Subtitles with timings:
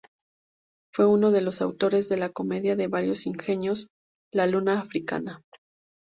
[0.91, 3.89] Fue uno de los autores de la comedia de varios ingenios
[4.33, 5.43] "La luna africana".